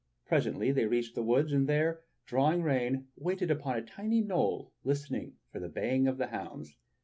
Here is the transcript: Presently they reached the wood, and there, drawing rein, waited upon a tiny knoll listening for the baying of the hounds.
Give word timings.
Presently 0.25 0.71
they 0.71 0.85
reached 0.87 1.13
the 1.13 1.21
wood, 1.21 1.51
and 1.51 1.69
there, 1.69 2.01
drawing 2.25 2.63
rein, 2.63 3.09
waited 3.17 3.51
upon 3.51 3.77
a 3.77 3.83
tiny 3.83 4.19
knoll 4.19 4.71
listening 4.83 5.33
for 5.51 5.59
the 5.59 5.69
baying 5.69 6.07
of 6.07 6.17
the 6.17 6.25
hounds. 6.29 6.75